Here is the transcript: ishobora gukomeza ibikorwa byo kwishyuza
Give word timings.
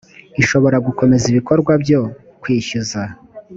ishobora 0.41 0.77
gukomeza 0.87 1.25
ibikorwa 1.31 1.71
byo 1.83 2.01
kwishyuza 2.41 3.01